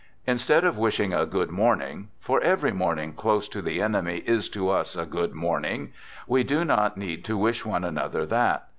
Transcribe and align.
Instead 0.25 0.63
of 0.63 0.79
wishing 0.79 1.13
a 1.13 1.27
good 1.27 1.51
morning, 1.51 2.07
for 2.19 2.41
every 2.41 2.71
morning 2.71 3.13
close 3.13 3.47
to 3.47 3.61
the 3.61 3.79
enemy 3.79 4.23
is 4.25 4.49
to 4.49 4.67
us 4.67 4.95
a 4.95 5.05
good 5.05 5.35
morning; 5.35 5.93
we 6.25 6.43
do 6.43 6.65
not 6.65 6.97
need 6.97 7.23
to 7.23 7.37
wish 7.37 7.67
one 7.67 7.83
another 7.83 8.25
that. 8.25 8.67